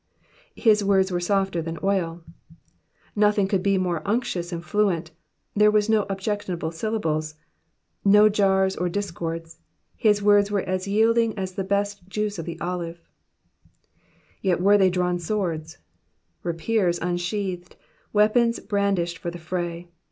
[0.57, 2.21] J7w words were softer than oiV^
[3.15, 5.11] Nothing could be more unctuous and fluent,
[5.55, 7.35] there were no objectionable syllables,
[8.03, 9.59] no jars or discords,
[9.95, 12.99] his words were as yielding as the best juice of the olive;
[14.41, 15.77] yet were they drawn swords,^^
[16.41, 17.75] rapiers unsheathed,
[18.11, 19.87] weapons brandished for the fray.